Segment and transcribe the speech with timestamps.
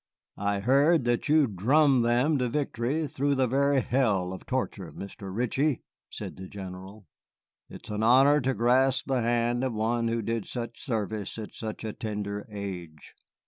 [0.39, 5.29] "I hear that you drummed them to victory through a very hell of torture, Mr.
[5.31, 7.05] Ritchie," said the General.
[7.69, 11.53] "It is an honor to grasp the hand of one who did such service at
[11.53, 13.13] such a tender age."